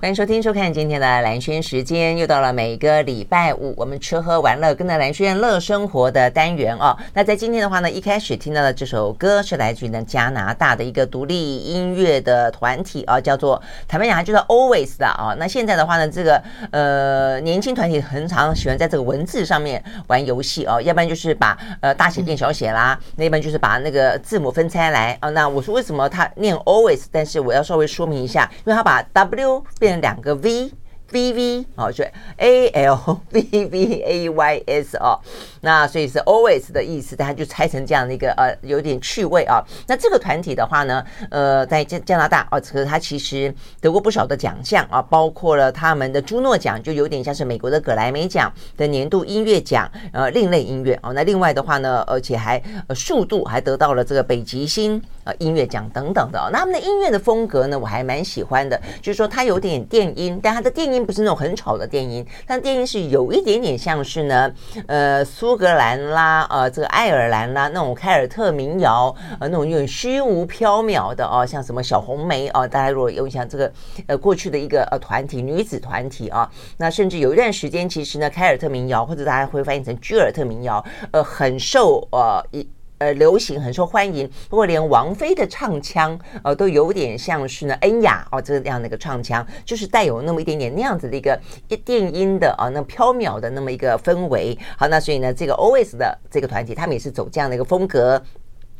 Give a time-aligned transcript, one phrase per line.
[0.00, 6.96] 欢迎收听、收看今天的蓝轩时间，又到了每个礼拜五我们吃喝玩乐跟着蓝轩乐生活的单元哦。
[7.12, 15.34] 那在今天的话呢，一开始听到的这首歌是来自于呢加拿大的一个独立音乐的团体啊，叫做坦白讲就叫 Always 的啊。
[15.36, 16.40] 那现在的话呢，这个
[16.70, 25.28] 呃年轻团体很常喜欢在这个文字上面玩游戏哦，要不然就是把呃大写变小写啦，那一般就是把那个字母分拆来啊。
[25.30, 30.70] 那我说为什么他念 Always，但是我要稍微说明一下，因为他把 W 变变两个 V。
[31.10, 32.04] V V 哦，就
[32.36, 35.18] A L V V A Y S 哦，
[35.62, 39.64] 那所以是 always 的意思，但它就拆成这样的一个呃，有点趣味啊。
[39.86, 51.14] 那这个团体的话呢，呃，在加加拿大哦，可是它其实得过不少的奖项啊，包括了他们的朱诺奖，就有点像是美国的葛莱美奖的年度音乐奖，呃，另类音乐哦。
[51.14, 56.50] 那另外的话呢，而且还呃数度还得到了这个北极星呃音乐奖等等的。
[56.52, 60.97] 那他们的音乐的风格呢，我还蛮喜欢的，就是说它有点电音，但它的电音。
[60.98, 64.52] 并不是那种很吵的电音，但电音是有一点点像是呢，
[64.88, 73.72] 呃，苏格兰啦，呃，这个爱尔兰啦，那种凯尔特民谣，呃，那种有点虚无缥缈的哦，像什么小红莓哦，大家如果有印象，这个
[74.08, 82.68] 呃过去的一个呃团体女子团体啊，那甚至有一段时间，其实呢，凯尔特民谣或者大家会翻译成居尔特民谣，呃，很受呃一。
[82.98, 94.58] 呃，流行很受欢迎，不过连王菲的唱腔，呃，都有点像是呢恩雅哦，这样的一个唱腔，就是带有那么一点点那样子的一个一电音的啊、那飘渺的那么一个氛围。
[94.76, 98.20] 好，那所以呢，这个 Always 的这个团体，他们也是走这样的一个风格。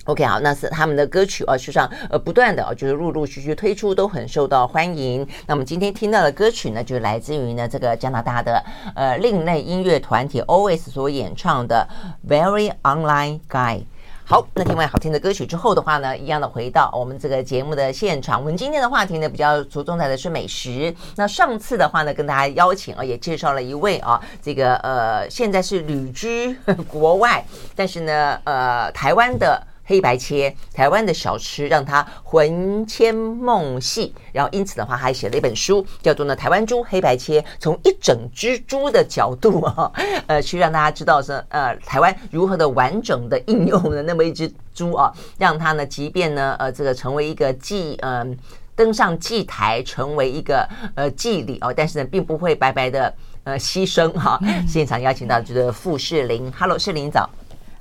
[0.06, 5.24] OK，好，那是他们的歌曲啊，实际上呃不断的啊，就是陆陆续续推出，都很受到欢迎。
[5.46, 8.64] 那么今天听到的歌曲呢，就来自于呢这个加拿大的
[8.96, 11.86] 呃另类音乐团体 Always 所演唱的
[12.26, 13.82] Very Online Guy。
[14.30, 18.38] 好，那听完好听的歌曲之后的话呢，一样的回到我们这个节目的现场。
[18.38, 20.94] 我们今天的话题呢，比较着重在的是美食。
[21.16, 26.54] 那上次的话呢，跟大家邀请啊，也介绍了一位啊，这个呃，现在是旅居
[26.86, 27.42] 国外，
[27.74, 29.66] 但是呢，呃，台湾的。
[29.88, 39.90] 黑白切，台湾的小吃让他魂牵梦系，然后因此的话，还写了一本书，叫做呢《台湾猪黑白切》，从一整只猪的角度啊，
[40.26, 48.36] 呃，去让大家知道说，呃，台湾如何的完整的应用了那么一只猪啊，让它呢，即便呢，呃，这个成为一个祭，嗯、呃，
[48.76, 54.38] 登上祭台，成为一个呃祭礼哦，但是呢，并不会白白的呃牺牲哈、
[54.68, 57.28] 现场邀请到就是傅士林，Hello，士林早。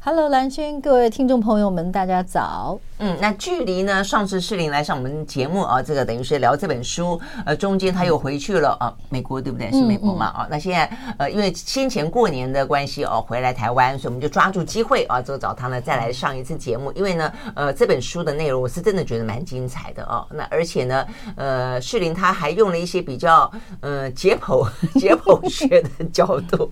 [0.09, 2.79] Hello，兰轩，各位听众朋友们，大家早。
[2.99, 9.69] 嗯，那距离呢，上次世林来上我们节目啊，这个等于是聊这本书，呃，中间他又回去了啊，美国对不对？
[9.69, 10.27] 是美国嘛？
[10.27, 16.89] 啊、那现在呃，因为先前过年的关系哦，回来台湾，所以我们就抓住机会啊，这个找他呢再来上一次节目。
[16.93, 20.25] 因为呢，呃，这本书的内容我是真的觉得蛮精彩的哦。
[20.31, 23.51] 那而且呢，呃，世林他还用了一些比较
[23.81, 24.65] 呃解剖
[24.97, 26.71] 解剖学的角度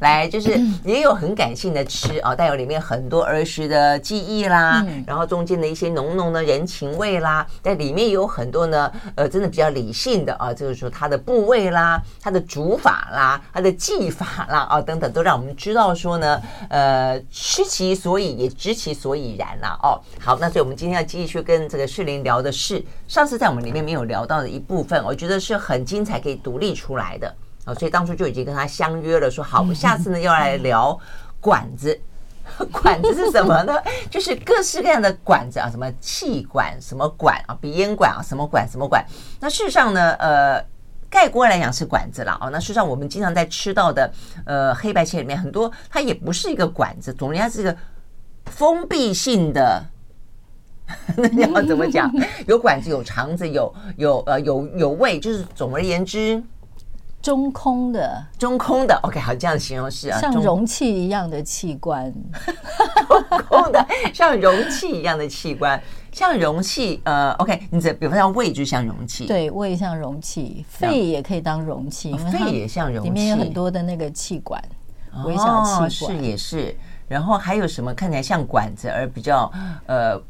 [0.00, 5.46] 来，就是也有很感性的吃啊，带有里面很多儿时的记忆啦，嗯、然后中。
[5.46, 27.32] 间的一些浓浓的人情味啦，在里面有很多呢，呃，真的比较理性的啊，就是说它的部位啦，它的煮法啦，它的技法啦，啊，等等，都让我们知道说呢，呃，知其所以也知其所以然啦，哦，好，那所以我们今天要继续跟这个世林聊的是上次在我们里面没有聊到的一部分，我觉得是很精彩，可以独立出来的
[27.64, 30.98] 啊，所以当初就已经跟他相约了，说好，我们下次呢要来聊
[31.40, 31.96] 馆子。
[32.72, 33.74] 管子是什么呢？
[34.10, 39.04] 就是各式各样的管子啊，什么气管、什么管啊，鼻烟管啊，什么管、什么管。
[39.40, 40.64] 那事实上呢，呃，
[41.10, 42.48] 概括来讲是管子了啊。
[42.48, 44.10] 那事实上我们经常在吃到的
[44.44, 47.76] 呃黑白切里面，很多它也不是一个管子，总之它是一个
[48.46, 49.84] 封闭性的。
[51.16, 52.08] 那你要怎么讲？
[52.46, 56.42] 有管子，有肠子，有有呃有有胃，就是总而言之。
[57.26, 62.14] 中空的，中空的，OK，好，这样形容是啊，像容器一样的器官，
[63.08, 65.82] 中空的，像容器一样的器官，
[66.12, 74.62] 像容器，呃，OK，你这比方说胃就像容器，对，胃像容器，肺也可以当容器，因为肺也像容器，里面有很多的那个气管，
[75.24, 76.76] 微小气管，是也是，
[77.08, 79.50] 然后还有什么看起来像管子而比较
[79.86, 80.22] 呃。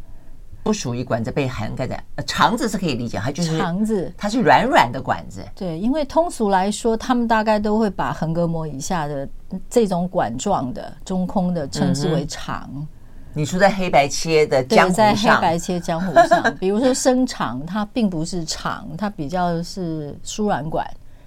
[0.67, 5.41] 不属于管子被涵盖在，肠子是可以理解，它就是肠子，它是软软的管子。
[5.55, 9.29] 对，因为通俗来说，他们大概都会把横膈膜以下的
[9.71, 12.69] 这种管状的中空的称之为肠。
[12.75, 12.85] 嗯、
[13.33, 20.85] 你说在黑白切的江湖上，在黑白切江湖上， 比如说生肠，它并不是肠，它比较是输卵管，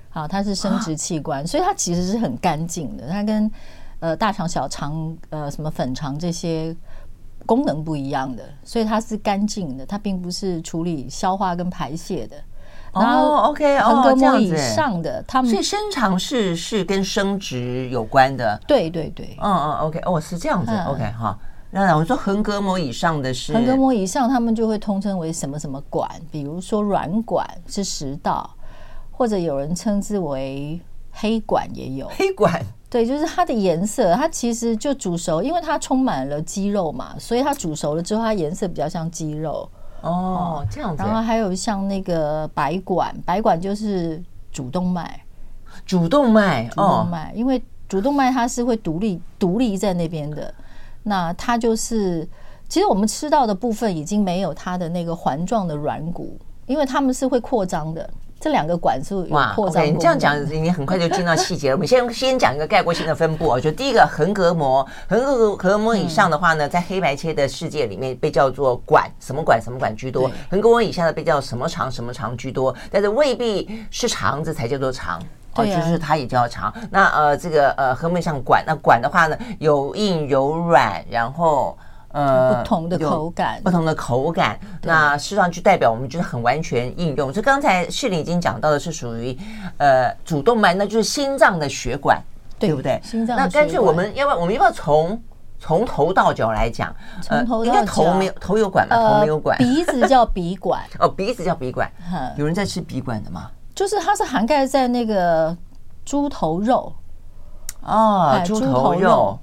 [0.10, 3.08] 好，它是生殖器官，所以它其实是很干净的。
[3.08, 3.50] 它跟
[4.02, 6.76] 呃大肠、小肠、呃什么粉肠这些。
[7.50, 12.36] 功能不一样的，所以它是干净的，它并不是处理消化跟排泄的。
[12.94, 18.60] 然后 OK，横膈膜以上的，他们所以生长是是跟生殖有关的。
[18.68, 21.36] 对对对，嗯嗯，OK，哦，是这样子，OK 哈。
[21.72, 28.48] 那我说横膈膜以上的是横膈膜以上，他们就会通称为什么什么管，比如说软管是食道，
[29.10, 30.80] 或者有人称之为
[31.12, 32.64] 黑管也有黑管。
[32.90, 39.70] 对，就是它的颜色，它其实就煮熟，因为它充满了肌肉嘛，所以它煮熟了之后，它颜色比较像肌肉。
[40.02, 41.04] 哦，这样子。
[41.04, 44.20] 然后还有像那个白管，白管就是
[44.52, 45.22] 主动脉。
[45.86, 50.52] 主动脉，主动脉，因为主动脉它是会独立独立在那边的，
[51.04, 52.28] 那它就是，
[52.68, 58.10] 其实我们吃到的部分已经没有它的那个环状的软骨，因为它们是会扩张的。
[58.40, 59.86] 这两个管是有扩张。
[59.86, 61.76] 你这样讲，你很快就进到细节了。
[61.76, 72.74] 我们先先讲一个概括性的分布啊，就第一个横膈膜，横膈膈膜以上的话呢，在黑白切的世界里面被叫做管，什么管什么管居多；横膈膜以下的被叫什么肠什么肠居多。
[72.90, 75.22] 但是未必是肠子才叫做肠，
[75.56, 76.74] 哦，就是它也叫肠。
[76.90, 81.78] 那呃，这个呃，横膈膜上管，那管的话呢，有硬有软，然后。
[82.12, 87.32] 呃，不同的口感，不同的口感，那事实上就代表我们就是很完全应用。
[87.32, 89.38] 就刚才士林已经讲到的是属于
[89.78, 92.20] 呃主动脉，那就是心脏的血管，
[92.58, 93.00] 对不对？
[93.04, 93.38] 心脏。
[93.38, 94.38] 那干脆我们要不要？
[94.38, 95.22] 我们要不要从
[95.60, 96.92] 从头到脚来讲？
[97.22, 98.96] 从头到脚，应该头没有头有管吗？
[98.96, 99.56] 头没有管。
[99.60, 101.88] 鼻子叫鼻管 哦，鼻子叫鼻管。
[102.38, 103.52] 有人在吃鼻管的吗？
[103.76, 105.56] 就是它是涵盖在那个
[106.04, 106.92] 猪头肉
[107.84, 109.38] 哦，猪头肉。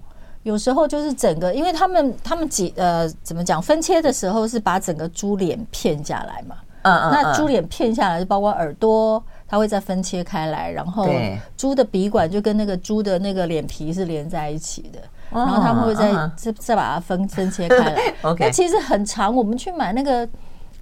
[0.46, 11.08] 有时候就是整个，因为他们他们几呃怎么讲分切的时候是把整个猪脸片下来嘛，嗯嗯，那猪脸片下来就包括耳朵，它会再分切开来，然后
[11.56, 15.00] 猪的鼻管就跟那个猪的那个脸皮是连在一起的，
[15.30, 18.14] 然后他们会再再再把它分分切开来。
[18.22, 20.28] OK，那其实很长，我们去买那个。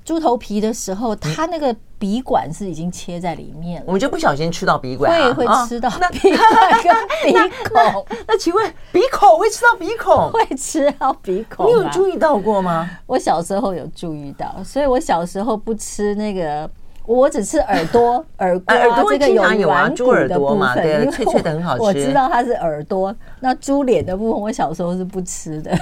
[0.05, 7.33] 猪头皮的时候，它那个鼻管是已经切在里面了，我们就不小心吃到鼻管，啊，会会吃到鼻管 跟鼻
[7.73, 8.07] 孔。
[8.27, 10.31] 那请问鼻孔会吃到鼻孔？
[10.31, 12.91] 会吃到鼻孔，你有注意到过吗？
[13.07, 16.69] 我小时候有注意到，所以我小时候不吃那个，
[17.07, 21.83] 我只吃耳朵、耳朵、耳朵这个有软骨的部分，对，脆脆的很好吃。
[21.83, 25.75] 我知道它是耳朵，那猪脸的部分，我小时候是不吃的。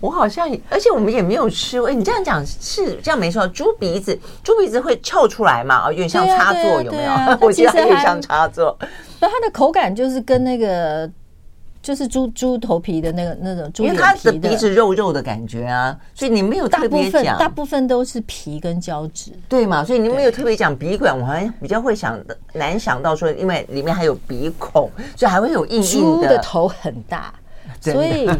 [0.00, 1.90] 我好像，而且我们也没有吃过。
[1.90, 3.46] 哎，你这样讲是这样没错。
[3.48, 5.86] 猪鼻子，猪鼻子会翘出来嘛？
[5.86, 7.10] 哦，有点像插座，有没有？
[7.40, 8.76] 我觉得有点像插座。
[9.20, 11.10] 那它的口感就是跟那个，
[11.82, 13.84] 就是猪猪头皮的那个那种猪。
[13.84, 17.38] 因为它的鼻子肉肉的感觉啊，所以你没有特别讲。
[17.38, 19.84] 大部分都是皮跟胶质，对嘛？
[19.84, 22.18] 所以你没有特别讲鼻管，我好像比较会想
[22.54, 25.88] 难想到说，因为里面还有鼻孔，所以还会有硬硬的。
[25.90, 27.34] 猪的头很大，
[27.82, 28.30] 所以。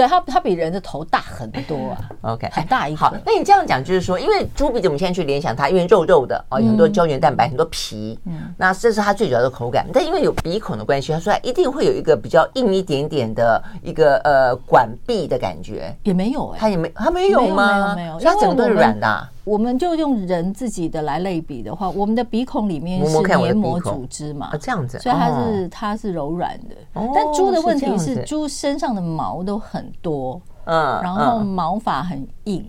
[0.00, 1.98] 对，它它比人的头大很多啊，
[2.32, 2.96] OK，很大一个。
[2.96, 9.86] 好，那你这样讲就是说，因为猪鼻子，我们现在去联想它，因为肉肉的啊，有很多胶原蛋白，很多皮，嗯，那这是它最主要的口感。
[9.92, 17.94] 但因为有鼻孔的关系，它说一定会有一个比较硬一点点的一个呃管壁的感觉，也没有哎，它也没它没有吗？
[17.94, 19.28] 没有，它整个都是软的。
[19.50, 26.76] 我们就用人自己的来类比的话，我们的鼻孔里面是黏膜组织嘛，这样子，所以它是它是柔软的。
[27.12, 32.64] 但猪的问题是，猪身上的毛都很多，嗯，然后毛发很硬，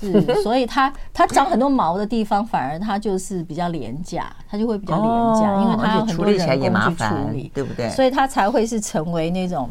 [0.00, 7.90] 是， 所以它它长很多毛的地方，反而它就是比较廉价，它就会比较廉价，因为它有很多人工去处理，对不对？
[7.90, 9.68] 所以它才会是成为那种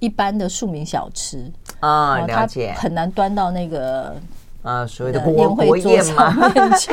[0.00, 1.50] 一般的庶民小吃
[1.80, 4.14] 啊，了解，很难端到那个。
[4.64, 6.34] 呃，所谓的国国宴嘛，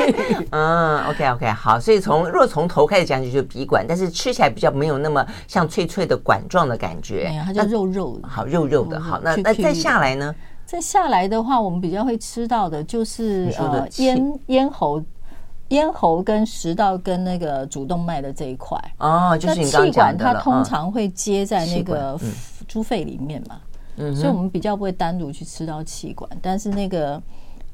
[0.52, 10.34] 嗯，OK OK，好，所以从若从头开始讲起就是鼻管，但是吃起来比较没有那么像脆脆的管状的感觉，哎、它就肉肉的，好肉肉的，好，那那再下来呢？
[10.66, 15.02] 再下来的话，我们比较会吃到的就是呃咽咽喉、
[15.68, 22.20] 咽喉跟食道跟那个主动脉的这一块哦，就是你刚刚讲的，气管它通常会接在那个
[22.68, 23.56] 猪肺里面嘛，
[23.96, 27.18] 嗯，所以我们比较不会单独去吃到气管，但是那个。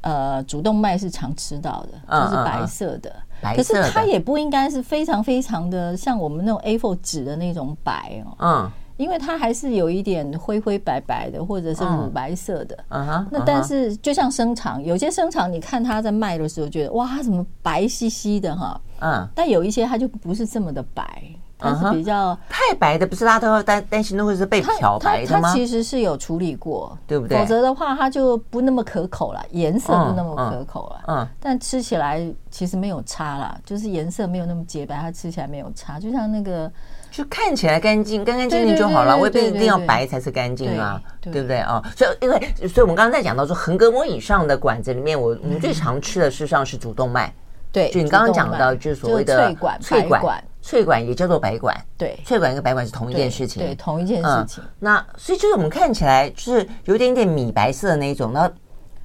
[0.00, 3.12] 呃，主动脉是常吃到的，就是白色的。
[3.54, 8.34] 可是它也不应该是非常非常的像我们那种 A4 纸的那种白哦。
[8.40, 12.76] 嗯，因为它还是有一点灰灰白白的，或者是乳白色的。
[12.88, 13.26] 嗯哼。
[13.30, 18.80] 那但是就像生肠，有些生肠你看它在卖的时候，觉得哇，它怎么白兮兮的哈？
[19.00, 19.28] 嗯。
[19.36, 21.22] 但有一些它就不是这么的白。
[21.58, 25.48] 它是比较、uh -huh, 太白的，不是大家都会担担心都会是被漂白的吗？
[25.48, 27.36] 它其实是有处理过，对不对？
[27.38, 31.00] 否则的话，它就不那么可口了，颜色不那么可口了。
[31.08, 35.98] 嗯，但吃起来其实没有差啦，就是颜色没有那么洁白，它吃起来没有差。
[35.98, 36.70] 就像那个，
[37.10, 39.16] 就看起来干净，干干净净就好了。
[39.16, 41.82] 未必一定要白才是干净啊，对，不对啊？
[41.96, 47.32] 所以，因为所以我们刚刚在讲到说，横膈膜以上的管子里面，我我们最常吃的事实上是主动脉。
[47.70, 51.74] 对，就你刚刚讲到，就是所谓的脆管、脆管、脆管也叫做白管。
[51.96, 54.62] 对，脆管跟白管是同一件事情，对，对同一件事情。
[54.62, 58.50] 嗯、那所以就是我们看起来就是有一点点米白色的那种，然后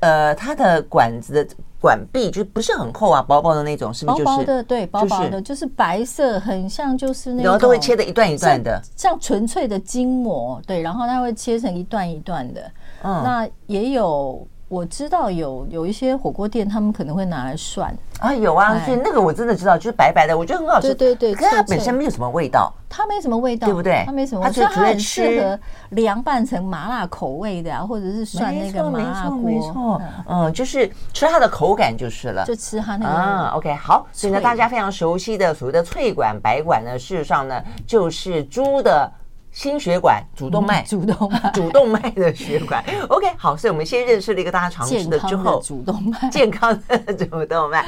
[0.02, 4.26] 呃，它的管子的管壁就不是很厚啊，薄薄的那种，是不是、就是？
[4.26, 12.62] 薄薄的，对，薄薄的，就是、就是白色，很像就是那种，然后都会切的一段一段的，像纯粹的筋膜，对，然后它会切成一段一段的。
[13.04, 14.46] 嗯，那也有。
[14.74, 20.96] 我知道有有一些火锅店，他们可能会拿来涮啊，有啊，所以那个我真的知道，就是白白的，我觉得很好吃。
[20.96, 24.02] 对对对，可是它本身没有什么味道，它没什么味道，对不对？
[24.04, 29.38] 它没什么味道，它就很适合凉拌成麻辣口味的啊，或者是涮那个麻辣锅。
[29.38, 33.14] 没错，嗯，就是吃它的口感就是了，就吃它那个。
[33.14, 39.12] 嗯，OK，好，所以呢，大家非常熟悉的所谓的脆管、白管呢，事实上呢，就是猪的。
[39.54, 42.84] 心血管、主动脉、主动脉、 主动脉的血管。
[43.08, 47.86] OK，好，所以我们先认识了一个大家常识的之后，主动脉，健康的主动脉。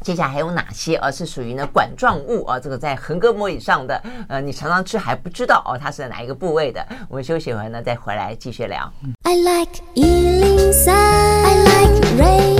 [0.00, 1.10] 接下来还有哪些啊？
[1.10, 2.58] 是属于呢管状物啊？
[2.58, 6.84] 这个在横膈膜以上的，呃，你常常吃还不知道哦，它是在哪一个部位的？
[7.08, 8.90] 我们休息完呢，再回来继续聊。
[9.22, 12.57] I like 103, I like radio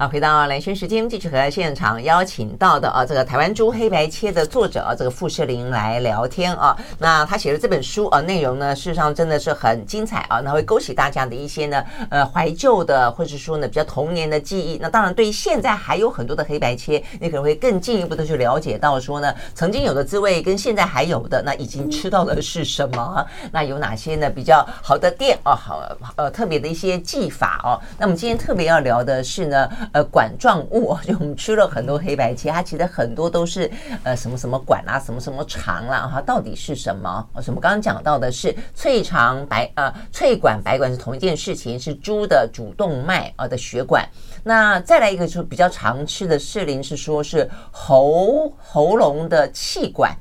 [0.00, 6.74] 好，回到蓝轩时间，继续和现场邀请到的啊，这个台湾猪黑白切的作者啊，这个傅世林来聊天啊。
[6.98, 14.78] 那他写的这本书啊，内容呢，事实上真的是很精彩啊，那会勾起大家的一些呢，呃，怀旧的，或者说呢，比较童年的记忆。
[14.80, 23.22] 那当然，对于现在还有很多的黑白切，你可能会更进一步的去了解到说呢，曾经有的滋味跟现在还有的，那已经吃到的是什么？
[23.52, 24.30] 那有哪些呢？
[24.30, 25.82] 比较好的店啊，好
[26.16, 27.76] 呃特别的一些技法哦。
[27.98, 29.68] 那我们今天特别要聊的是呢。
[29.92, 33.70] 呃，管状物， 就我们吃了很多黑白切，它其实很多都是
[34.04, 37.26] 呃什么什么管啊，什么什么肠啦，哈，到底是什么？
[37.42, 44.08] 什么刚刚讲到的是脆肠白呃脆管白管是同一件事情，是猪的主动脉啊的血管。
[44.44, 50.16] 那再来一个就比较常吃的士林是说是喉喉咙的气管，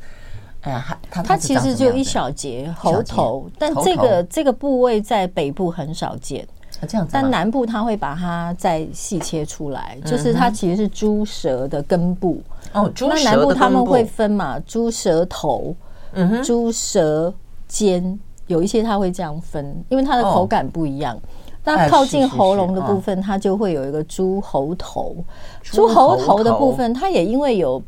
[0.61, 6.47] 呃，它它它其实就一小节喉头，但这个这个部位在北部很少见。
[6.88, 12.41] 这样子，但南部它会把它再细切出来，就是它其实是猪舌的根部。
[12.74, 13.07] 哦，猪。
[13.07, 15.75] 那南部他们会分嘛，猪舌头，
[16.13, 17.33] 嗯哼，猪舌
[17.67, 21.19] 尖，有一些它会这样分，因为它的口感不一样。
[21.63, 25.15] 那靠近喉咙的部分，它就会有一个猪喉头。
[25.62, 27.81] 猪喉头的部分，它也因为有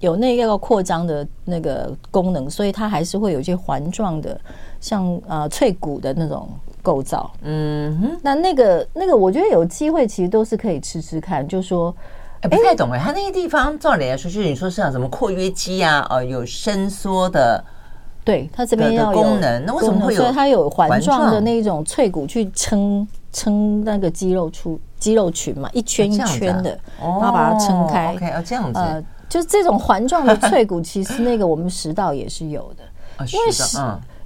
[0.00, 4.40] 有那个扩张的那个功能，所以它还是会有一些环状的，
[4.80, 6.48] 像呃脆骨的那种。
[6.82, 11.46] 构造，嗯哼，那那个那个，我觉得有机会其实都是可以吃吃看。
[11.46, 11.94] 就说，
[12.40, 17.62] 哎，不太懂哎，它那些地方照理来说，就是你说像什么括约肌啊，哦，有伸缩的，
[18.24, 20.20] 对，它这边要有功能，那为什么会有？
[20.20, 28.12] 所以它有环状的那种脆骨去撑撑那个肌肉出肌肉群嘛，一圈一圈的，然后把它撑开。
[28.14, 32.84] OK，要这样子，呃，就是这种环状的脆骨，其实那个我们食道也是有的，
[33.32, 33.78] 因为是，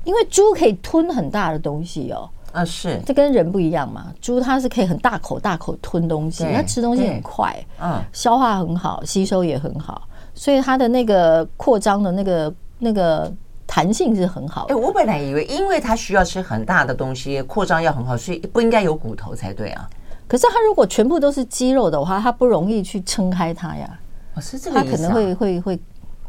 [0.05, 2.29] 因为猪可以吞很大的东西哦。
[2.53, 4.13] 啊，是这跟人不一样嘛？
[4.21, 13.33] 猪它是可以很大口大口吞东西，它吃东西很快，嗯，消化很好，吸收也很好，所以它的那个扩张的那个那个
[13.67, 14.75] 弹性是很好的。
[14.75, 19.89] 哎，我本来以为，因为它需要吃很大的东西，扩张要很好，所以不应该有骨头才对啊。
[20.29, 23.99] 可是它如果全部都是肌肉的话，它不容易去撑开它呀。
[24.35, 24.91] 哦，是这个意思啊。
[24.91, 25.81] 它可能会会会。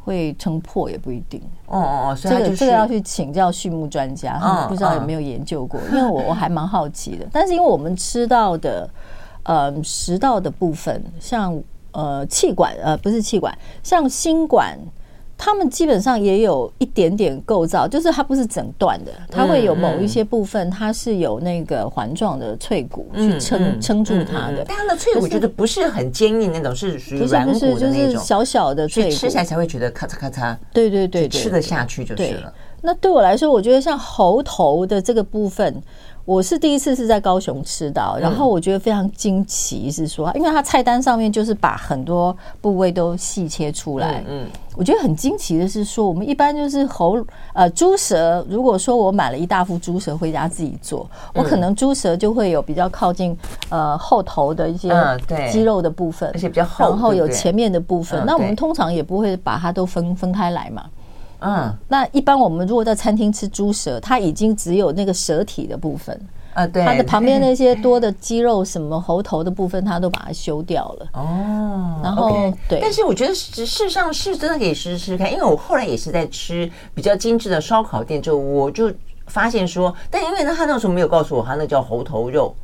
[0.04, 1.42] 会撑破也不一定。
[1.68, 5.80] 哦哦哦，这个这个要去请教畜牧专家，他们不知道有没有研究过。
[5.92, 7.26] 因为我我还蛮好奇的。
[7.32, 8.90] 但是因为我们吃到的，
[9.44, 11.58] 呃，食道的部分，像
[11.92, 14.78] 呃气管，呃不是气管，像心管。
[15.44, 24.64] 他们基本上也有一点点构造，就是它不是整段的，它会有某一些部分，它是有那个环状的脆骨去撑撑住它的。
[24.66, 30.56] 但它的脆骨觉得不是很坚硬那种，是属于软骨的那种，小小的脆骨，吃起来才会觉得咔嚓咔嚓。
[30.72, 32.54] 对对对，吃得下去就是了。
[32.84, 35.82] 那对我来说，我觉得像喉头的这个部分。
[36.26, 44.24] 我是第一次是在高雄吃到，然后我觉得非常惊奇，是说，因为它菜单上面就是把很多部位都细切出来。
[44.30, 44.48] 嗯，
[44.78, 47.18] 我觉得很惊奇的是说，我们一般就是喉
[47.52, 53.38] 呃猪舌，如果说我买了一大副猪舌回家自己做，我可能猪舌就会有比较靠近
[53.68, 54.90] 呃后头的一些
[55.52, 58.24] 肌肉的部分，而且比较厚，然后有前面的部分。
[58.26, 60.86] 那我们通常也不会把它都分分开来嘛。
[61.44, 66.20] 嗯，那一般我们如果在餐厅吃猪舌，它已经只有那个舌体的部分
[66.54, 71.08] 啊，对，它的旁边那些多的肌肉，什么喉头的部分，它都把它修掉了。
[71.14, 78.92] 哦，然后对，但是我觉得事实上是真的可以试试看，因为我后来也是在吃比较精致的烧烤店之后，我就
[79.28, 82.56] 发现说，但因为呢，他那时候没有告诉我，他那叫喉头肉。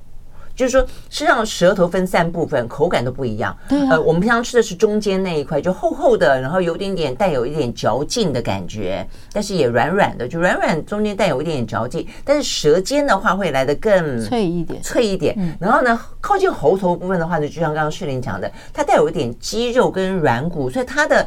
[0.59, 3.57] 就是说，实际上舌头分三部分，口感都不一样。
[3.69, 3.91] 对啊。
[3.91, 15.33] 呃，我们平常吃的是中间那一块，就厚厚的，然后有点点带有一点嚼劲的感觉，但是也软软的，就软软中间带有一点点嚼劲，但是舌尖的话会来的更脆一点，脆一点。
[15.37, 15.55] 嗯。
[15.61, 21.25] 然后呢，靠近喉头部分的话呢，就像刚刚士林讲的，它带有一点肌肉跟软骨，所以它的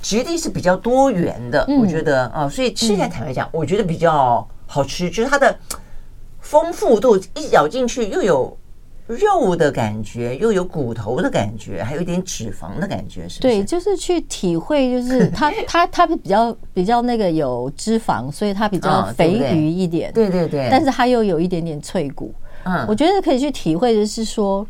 [0.00, 1.64] 质地是比较多元的。
[1.66, 1.80] 嗯。
[1.80, 5.58] 我觉得啊，呃，所以吃起来坦白讲，我觉得比较好吃，就是它的
[6.38, 8.56] 丰富度，一咬进去又有。
[9.08, 13.40] 肉的感觉，又有骨头的感觉，还有一点脂肪的感觉，是不是？
[13.40, 20.12] 对，就是去体会，就是它 它它比较比较那个有脂肪，所以它比较肥腴一点。
[20.12, 20.68] 对对对。
[20.70, 22.32] 但是它又有一点点脆骨。
[22.64, 24.66] 嗯，我觉得可以去体会的是说，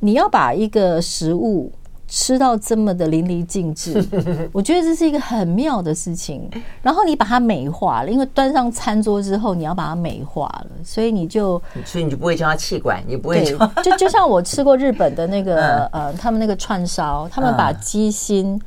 [0.00, 1.72] 你要把一个食物。
[2.14, 4.06] 吃到这么的淋漓尽致，
[4.52, 6.46] 我觉得这是一个很妙的事情。
[6.82, 18.60] 然后你把它美化了，因为端上餐桌之后，你要把它美化了，所以你就，所以你就不会叫它气管，也不会叫就就像我吃过日本的那个呃，他们那个串烧，他们把鸡心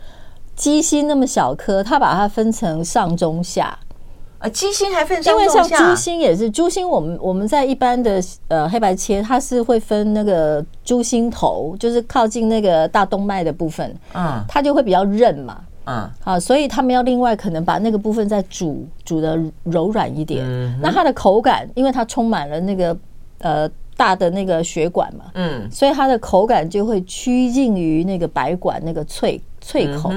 [0.56, 3.78] 鸡心那么小颗，他把它分成上中下。
[4.46, 22.96] 啊，鸡心还分上中下，因为像猪心也是猪心，我们我们在一般的呃黑白切，它是会分那个猪心头，就是靠近那个大动脉的部分，嗯，它就会比较韧嘛，嗯，啊，所以他们要另外可能把那个部分再煮煮的柔软一点，嗯，那它的口感，因为它充满了那个
[23.40, 30.12] 呃大的那个血管嘛，嗯，所以它的口感就会趋近于那个白管那个脆脆口，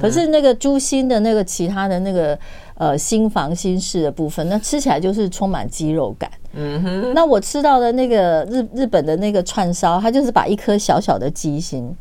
[0.00, 2.38] 可是那个猪心的那个其他的那个。
[2.80, 6.30] 呃，心房心室的部分，那吃起来就是充满肌肉感。
[6.54, 7.12] 嗯哼。
[7.12, 11.94] 那我吃到的那个日日本的那个串烧，它就是把一颗小小的鸡心，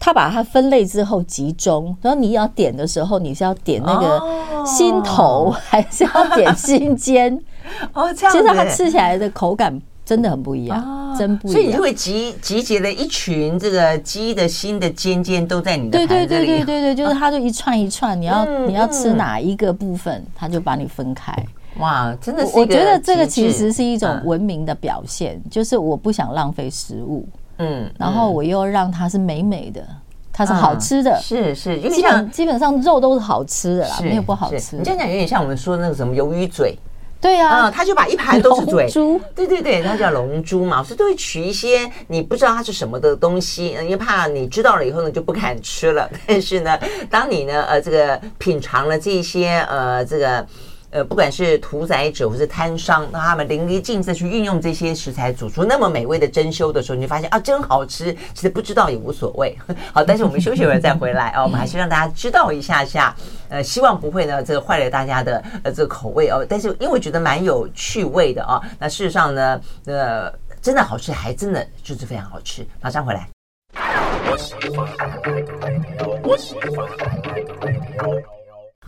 [0.00, 7.38] 它把它分类之后集中，然后你要点的时候，你是要点那个心头，还是要点心尖？
[7.92, 8.34] 哦，这样。
[8.34, 9.78] 其实它吃起来的口感。
[10.08, 11.52] 真的很不一样，啊、真不一样。
[11.52, 16.26] 所以你就会集集结了一群这个鸡的心的尖尖都在你的盘子里。
[16.26, 21.30] 对对对对对对，就是它就一串一串，你要、嗯、你要吃哪一个部分，它就把你分开。
[21.78, 22.56] 哇，真的是！
[22.58, 27.28] 我觉得这个其实是一种文明的表现，嗯、就是我不想浪费食物，
[27.58, 29.86] 嗯，然后我又让它是美美的，
[30.32, 34.76] 它是好吃的，是、是是，基本基本上肉都是好吃的啦，没有不好吃。
[34.76, 36.74] 你这样讲有点像我们说的那个什么鱿鱼嘴。
[37.20, 38.88] 对呀、啊，嗯，他就把一盘都是嘴，
[39.34, 46.08] 对对对，它叫龙珠嘛，所以都会取一些你不知道它是什么的东西，因为怕你知道了以后呢就不敢吃了。
[46.26, 46.78] 但是呢，
[47.10, 50.46] 当你呢呃这个品尝了这些呃这个。
[50.90, 58.14] 呃，不管是屠宰者或是摊商，那他们淋漓尽致去运用这些食材，煮出那么美味的珍馐的时候，你就发现啊，真好吃。
[58.32, 59.56] 其实不知道也无所谓。
[59.92, 63.14] 好，但是我们休息会儿再回来啊，我们还是让大家知道一下下。
[63.50, 66.44] 呃，希望不会呢，这个坏了大家的呃这个口味哦。
[66.48, 72.66] 但是因为我觉得蛮有趣味的啊，那事实上呢，呃，真的好吃，还真的就是非常好吃。
[72.80, 73.28] 马上回来。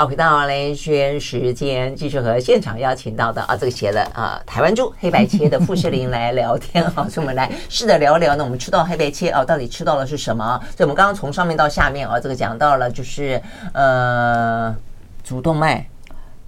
[0.00, 8.42] 好，回到兰萱时间，继续和现场邀请到的啊，这个写了啊台湾猪黑白切的傅士林来聊天啊，所以我们来试着聊聊呢。
[8.42, 10.58] 我们吃到黑白切啊，到底吃到了是什么？
[10.74, 13.38] 所以我们刚刚从上面到下面啊，这个讲到了就是
[13.74, 14.74] 呃
[15.22, 15.84] 主动脉，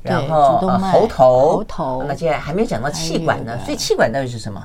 [0.00, 4.64] 然后呃喉头，喉头，那接下来还没讲到气管呢，所以气管到底是什么？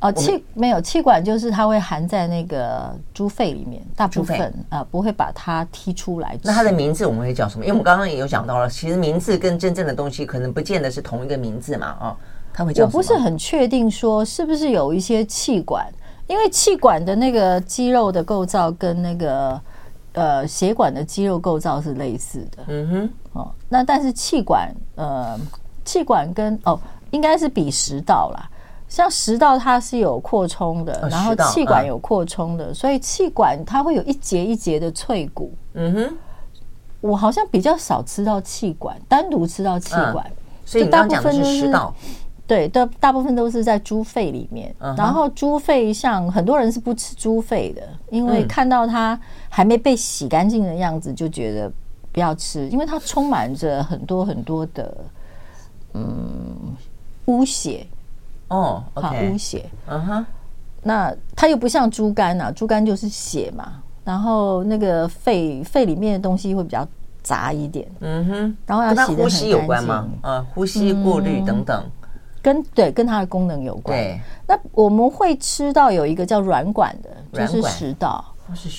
[0.00, 6.38] 哦，气没有气管，就是它会含在那个猪肺里面，大部分啊不会把它踢出来。
[6.42, 7.64] 那它的名字我们会叫什么？
[7.64, 11.96] 因为我们刚刚也有讲到了，其实名字跟真正的东西可能不见得是同一个名字嘛。
[12.00, 12.16] 哦，
[12.52, 12.86] 它会叫什么？
[12.86, 15.86] 我不是很确定说是不是有一些气管，
[16.26, 19.60] 因为气管的那个肌肉的构造跟那个
[20.14, 22.64] 呃血管的肌肉构造是类似的。
[22.68, 25.38] 嗯哼，哦，那但是气管呃
[25.84, 28.48] 气管跟哦应该是比食道啦。
[28.90, 35.52] 像食道它是有扩充的，然后气管有扩充的，所以气管它会有一节一节的脆骨。
[35.74, 36.16] 嗯哼，
[37.00, 40.26] 我好像比较少吃到气管，单独吃到气管，
[40.66, 41.94] 所以大部分都是食道。
[42.48, 44.74] 对，大大部分都是在猪肺里面。
[44.96, 51.70] 然后猪肺像很多人是不吃猪肺的，因为看到它还没被洗干净的样子，就觉得
[52.10, 54.96] 不要吃，因为它充满着很多很多的
[55.94, 56.74] 嗯
[57.26, 57.86] 污血。
[58.50, 60.26] 哦，好污血，嗯哼，
[60.82, 66.86] 那它又不像猪肝呐，猪肝就是血嘛，然后那个肺肺里面的东西会比较
[67.22, 69.16] 杂一点，嗯哼，然后要洗得很干净。
[69.16, 70.08] 跟它呼吸有关吗？
[70.22, 71.84] 呃，呼吸过滤等等，
[72.42, 73.96] 跟对跟它的功能有关。
[73.96, 78.24] 对，那我们会吃到有一个叫软管的，就是食道。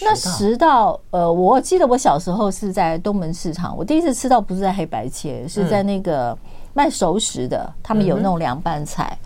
[0.01, 6.37] 那食道，呃，我记得我小时候是在东门市场，我第一次吃到不是在黑白切，是在那个
[6.73, 9.17] 卖熟食的，他们有那种凉拌菜。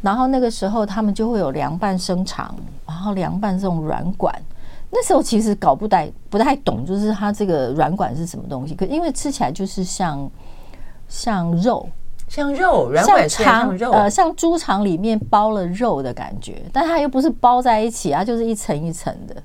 [0.00, 2.54] 然后那个时候他们就会有凉拌生肠，
[2.86, 4.34] 然后凉拌这种软管。
[4.90, 8.74] 那时候其实搞不太不太懂，就是它这个软管是什么东西。
[8.74, 10.30] 可因为吃起来就是像
[11.08, 11.86] 像肉，
[12.26, 19.36] 像肉软管像肠肠呃像猪肠里面包了肉的感觉，但它又不是包在一起，它就是一层一层的。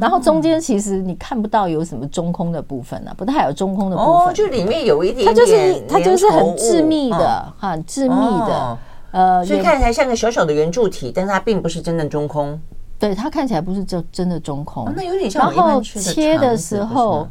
[0.00, 4.12] 然后中间其实你看不到有什么中空的部分啊，不太有中空的部分。
[4.12, 8.76] 哦，就里面有一点点，它就是它就是很致密的，很致密的。
[9.14, 12.60] 呃，所以看起来像个小小的圆柱体，但是它并不是真的中空。
[12.98, 14.92] 对，它看起来不是就真的中空。
[14.96, 15.52] 那有点像。
[15.52, 17.28] 然后切的时候，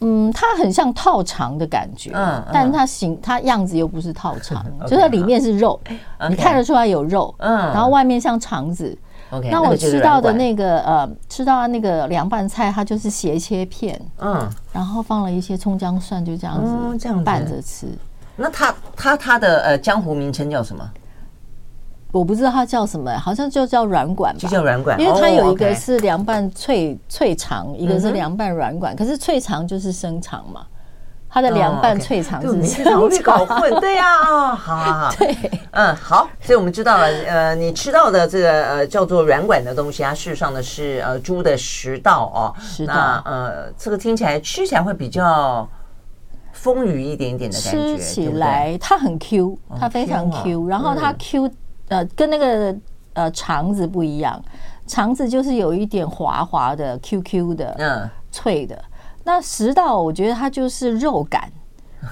[0.00, 5.80] 嗯，它很像套肠的感觉，嗯，但它形它样子又不是套肠， 就是里面是肉，
[6.28, 8.96] 你看得出来有肉，嗯，然后外面像肠子。
[9.30, 17.88] Okay, 那我吃到的那个呃，吃到的那个凉拌菜，它就是斜切片，嗯，然后放了一些葱姜蒜，就这样子这样拌着吃。
[18.36, 20.88] 那它它它的呃江湖名称叫什么？
[22.12, 30.66] 我不知道它叫什么，好像就叫软管吧，就叫软管，因为它有一个是凉拌脆脆肠，一个是凉拌软管，可是脆肠就是生肠嘛。
[31.30, 35.36] 它的凉拌脆肠是这样子搞混，对呀， 哦，好好好，对，
[35.72, 45.68] 嗯，好，所以我们知道了，呃，你吃到的这个呃叫做软管的东西，它事实上呢是呃猪的食道哦，食道，呃，这个听起来吃起来会比较
[46.52, 51.50] 丰腴一点点的感觉，吃起来它很 Q，它非常 Q，然后它 Q
[51.88, 52.74] 呃跟那个
[53.14, 54.40] 呃肠子不一样，
[54.86, 58.82] 肠子就是有一点滑滑的 QQ 的，嗯，脆的。
[59.24, 61.50] 那食道，我觉得它就是肉感，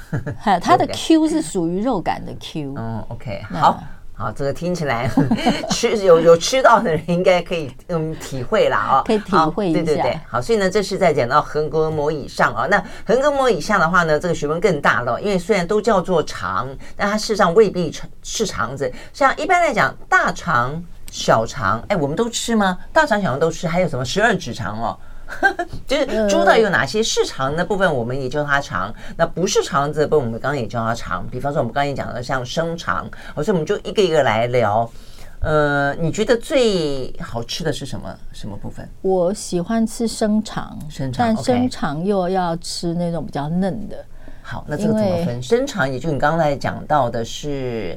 [0.61, 2.75] 它的 Q 是属于肉感的 Q。
[2.77, 3.83] 嗯，OK，好
[4.19, 5.11] 好，这个听起来
[5.69, 9.83] 吃有有吃到的人应该可以嗯体会啦啊，可以体会一下。
[9.83, 12.67] 对对对，好，所以呢，这是在讲到横膈膜以上啊。
[12.67, 18.91] 那横膈膜以下的话呢，这个学问更大了，因为虽然都叫做肠，但它事实上未必是肠子。
[19.13, 22.79] 像一般来讲，大肠、小肠，哎，我们都吃吗？
[22.95, 24.99] 大肠、小肠都吃，还有什么十二指肠哦？
[25.87, 31.27] 就是猪到底有哪些是肠的部分，我们也叫它肠；那不是肠子的部分，我们刚刚也叫它肠。
[31.31, 34.89] 比方说，我们刚才讲的像生肠，所以我们就一个一个来聊。
[35.41, 38.13] 呃，你觉得最好吃的是什么？
[38.33, 38.89] 什么部分？
[39.03, 43.97] 我喜欢吃生肠，生肠，但生肠又要吃那种比较嫩的。
[44.43, 45.43] 好，那这个怎么分？
[45.43, 47.97] 生肠也就你刚才讲到的是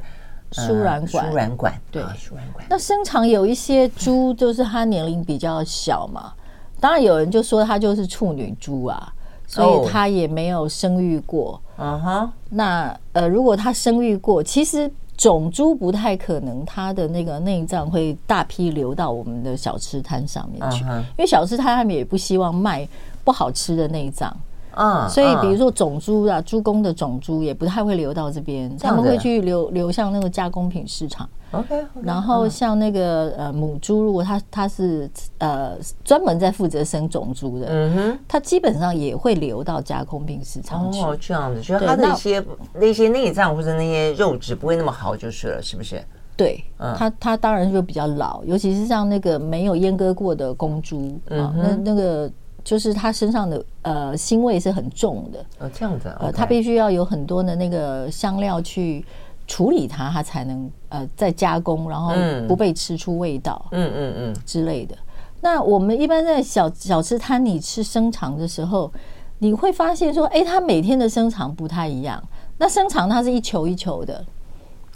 [0.51, 2.65] 输卵管，输卵管对，输卵管。
[2.69, 6.33] 那生肠有一些猪，就是它年龄比较小嘛。
[6.79, 9.13] 当然有人就说她就是处女猪啊，
[9.47, 11.59] 所以她也没有生育过。
[11.77, 12.23] 嗯哼、oh.
[12.23, 12.29] uh，huh.
[12.49, 20.99] 那呃，如果她生育过，其实种猪不太可能，它的那个内脏会大批流到我们的小吃摊上面去，uh.
[20.99, 22.87] 因为小吃摊他们也不希望卖
[23.23, 24.35] 不好吃的内脏。
[24.79, 31.29] 嗯，所以比如说种猪啊，猪公的种猪也不太会流到这边，他们会去流流向那个加工品市场。
[31.51, 41.01] OK，然后像那个呃母猪，如果它它是呃专门在负责生种猪的，嗯哼，它基本上也会流到加工品市场去。
[41.01, 42.41] 哦，这样子，就是它的一些
[42.73, 46.01] 那些内脏或者那些肉质不会那么好就是了，是不是？
[46.37, 52.31] 对，它它当然就比较老，尤其是像那个没有阉割过的公猪啊，那那个。
[52.69, 59.03] 就是它身上的呃腥味是很重的，哦，这样子，呃，它必须要有很多的那个香料去
[59.47, 62.13] 处理它，它才能呃再加工，然后
[62.47, 64.95] 不被吃出味道，嗯嗯嗯之类的。
[65.41, 68.93] 那我们一般在小小吃摊里吃生肠的时候，
[69.39, 72.23] 你会发现说，哎，它每天的生肠不太一样。
[72.59, 74.23] 那生肠它是一球一球的。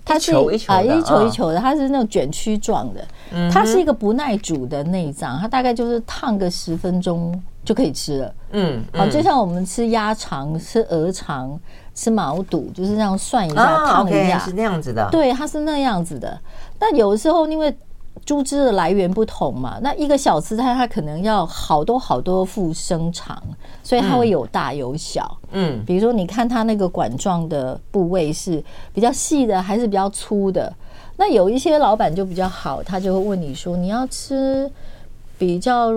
[0.05, 0.31] 它是
[0.67, 3.03] 啊，一球一球的，它是那种卷曲状的。
[3.49, 8.35] 它是一个不耐煮的内脏，它大概就是烫个十分钟就可以吃了。
[8.51, 11.59] 嗯，好，就像我们吃鸭肠、吃鹅肠、
[11.93, 15.07] 吃毛肚，就是这样涮一下、烫一下，是那样子的。
[15.11, 16.39] 对，它是那样子的。
[16.77, 17.75] 但有的时候因为。
[18.25, 23.41] 猪只的来源不同嘛，那一个小吃摊它可能要好多好多副生肠，
[23.81, 25.35] 所以它会有大有小。
[25.51, 30.71] 嗯，比如说你看它那个管状的部位是比较细的还是比较粗的？
[31.17, 34.71] 那有一些老板就比较好，他就会问你说你要吃
[35.37, 35.91] 比较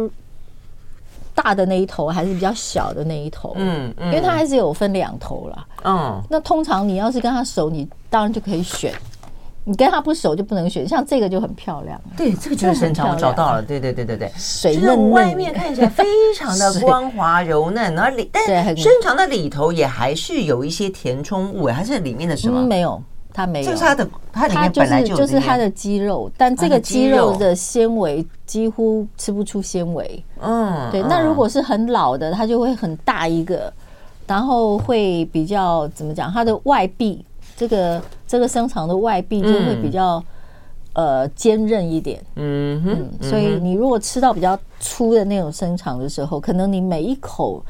[1.37, 3.53] 大的那一头还是比较小的那一头？
[3.57, 5.64] 嗯，嗯因为它还是有分两头啦。
[5.85, 8.92] 嗯，那通常你要是跟他熟，你当然就可以选。
[9.68, 12.01] 你跟它不熟就不能选，像这个就很漂亮。
[12.16, 13.61] 对，这个就是生肠，我找到了。
[13.61, 16.05] 对对对对对，水嫩嫩，外面看起来非
[16.38, 18.46] 常的光滑柔嫩， 然后里但
[18.77, 22.62] 深长的里头也还是有一些填充物，还是里面的什么？
[22.62, 23.03] 没有，
[23.37, 23.70] 它没有。
[23.70, 30.25] 就是它的，它里面本来就就是它的肌肉，但这个肌肉的纤维几乎吃不出纤维。
[30.40, 31.03] 嗯，对。
[31.03, 33.70] 那如果是很老的，它就会很大一个，
[34.27, 36.33] 然后会比较怎么讲？
[36.33, 37.22] 它的外壁。
[37.59, 40.22] 这个这个生肠的外壁就会比较
[40.92, 42.22] 呃坚韧一点。
[42.35, 47.64] 嗯哼，嗯，所以你如果吃到比较粗的那种生肠的时候，可能你每一口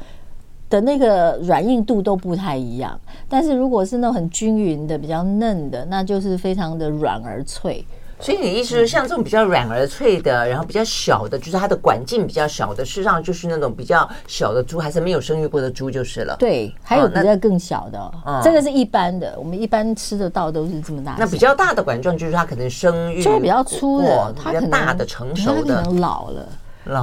[0.69, 2.99] 的那个软硬度都不太一样。
[3.29, 7.85] 但是如果是那种很均匀的、比较嫩的，那就是非常的软而脆。
[8.19, 16.35] 所以你的意思是，像这种比较软而脆的，然后比较小的，就是它的管径比较小的，事实上就是那种比较小的猪，还是没有生育过的猪就是了。
[16.39, 21.15] 对，还有比较更小的，哦，这个是一般的，我们一般吃得到都是这么大。
[21.19, 26.49] 那比较大的管状，就是它可能生育就是比较粗的，它比较大的成熟的，它可能老了。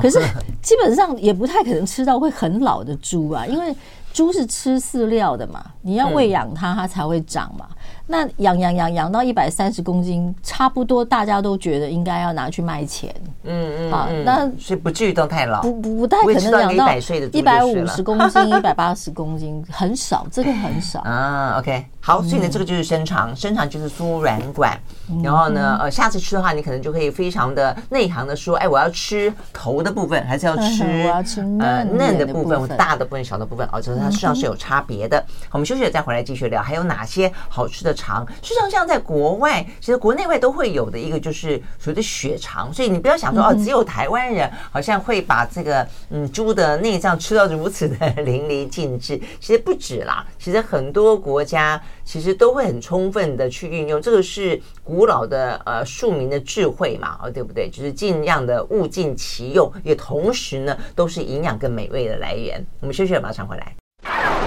[0.00, 0.18] 可是
[0.62, 3.74] 基本上也不太可能吃到会很老的猪啊，因为
[4.12, 7.66] 猪是吃饲料的嘛，你要喂养它，它才会长嘛。
[8.06, 13.14] 那养养养养到一百三十公斤，差不多大家都觉得应该要拿去卖钱。
[13.44, 16.94] 嗯嗯，好，那所以不至于都太老，不不不太可能养到
[17.32, 21.56] 一百五十公斤、一百八十公斤，很少，这个很少 啊。
[21.58, 24.78] OK，好，所以呢，这个就是生肠，生肠就是输卵管。
[25.22, 35.22] 然后呢，呃，下次吃的话，你可能就可以非常的内行的说，哎，我要吃头的部分，还是要吃我要吃呃嫩的部分，大的部分、小的部分，哦，就是它实际上是有差别的。
[35.50, 37.94] 我们休息了再回来继续聊，还有哪些好吃的？
[37.94, 57.70] 肠，实际上像在国外，其实国内外都会有的一个就是所谓的血肠，所以你不要想说哦，只有台湾人好像会把这个嗯猪的内脏吃到如此的淋漓尽致，其实不止啦，其实很多国家其实都会很充分的去运用，这个是古老的呃庶民的智慧嘛，哦对不对？
[57.70, 62.62] 就是尽量的物尽其用，也同时呢都是营养跟美味的来源。
[62.80, 63.83] 我们休息了，马上回来。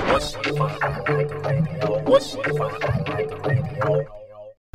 [0.10, 0.20] 我
[2.20, 2.70] 喜欢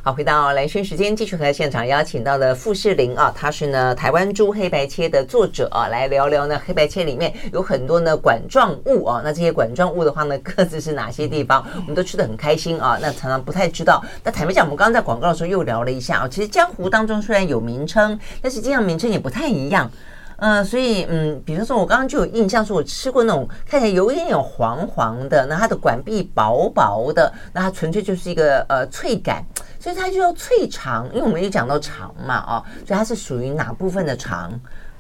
[0.05, 11.64] 好，回到兰萱时间，继续和现场邀请到的傅士林啊，他是呢台湾猪黑白切的作者啊，来聊聊呢黑白切里面有很多呢管状物啊，那这些管状物的话呢，各自是哪些地方？
[11.77, 14.03] 我们都吃得很开心啊，那常常不太知道。
[14.25, 19.90] 那坦白讲，我们刚刚在广告的时候又聊了一下啊，其实江湖当中虽然有名称，但是这样名称也不太一样。
[20.43, 29.45] 嗯、呃，所以嗯，比如说我刚刚就有印象，说我吃过那种看起来有一点点黄黄的，那它的管壁薄薄的，那它纯粹就是一个呃脆感，
[29.79, 34.51] 所以它就叫脆肠，因为我们有讲到肠嘛，哦，所以它是属于哪部分的肠？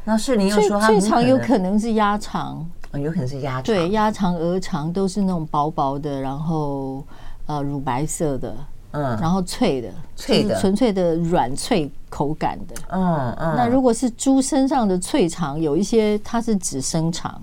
[0.04, 7.04] 那是你又说它脆肠有可能是鸭肠，有可能是鸭肠，对，鸭肠、鹅肠都是那种薄薄的，然后
[7.46, 8.54] 呃乳白色的。
[8.92, 12.74] 嗯，然后脆的，脆的，纯粹的软脆口感的。
[12.90, 13.54] 嗯嗯。
[13.56, 17.40] 那如果是猪身上的脆肠，有一些它是指生肠，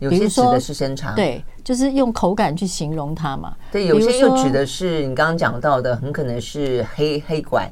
[0.00, 1.14] 有些指的是生肠。
[1.14, 3.54] 对，就是用口感去形容它嘛。
[3.70, 7.70] 对，有些又指的是你刚刚讲到的，很可能是黑黑管。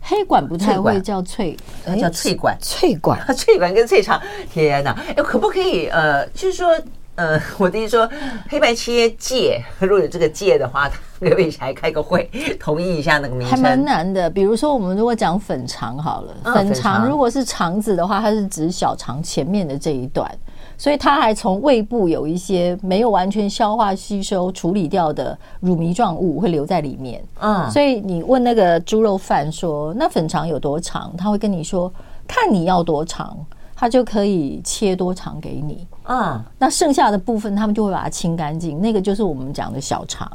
[0.00, 2.56] 黑管不太会叫脆，它叫脆管。
[2.60, 4.18] 脆管，脆管跟脆肠，
[4.50, 4.92] 天哪！
[5.16, 5.86] 哎，可不可以？
[5.88, 6.68] 呃，就是说。
[7.18, 8.08] 呃，我的意思说，
[8.48, 13.50] 黑白切界，如果有这个界的话，可以还开个会，同意一下那个名称？
[13.50, 14.30] 还蛮难的。
[14.30, 20.32] 比如说，我们如果讲粉肠好了，哦、粉肠如果是肠子的话，它是指小肠前面的这一段，
[20.76, 27.20] 所以它还从胃部有一些没有完全消化吸收处理掉的乳糜状物会留在里面。
[27.40, 31.12] 嗯，所以你问那个猪肉贩说，那粉肠有多长？
[31.18, 31.92] 他会跟你说，
[32.28, 33.36] 看你要多长。
[33.80, 40.26] 他就可以切多长给你，嗯，那剩下的部分他们就会把它清干净，那个就是我们讲的小肠，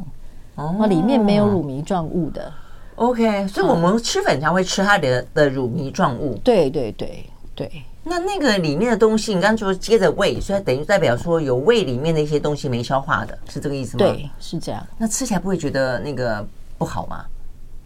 [0.55, 2.53] 哦，里面没有乳糜状物的。
[2.95, 6.39] OK，所以我们吃粉肠会吃它的的乳糜状物。
[6.43, 14.05] 对对对对，那那个里面的东西，你刚刚说接着胃，所以等于代表说有胃里面的一些东西没消化的，是这个意思吗？
[14.05, 14.85] 对，是这样。
[14.95, 16.45] 那吃起来不会觉得那个
[16.77, 17.25] 不好吗？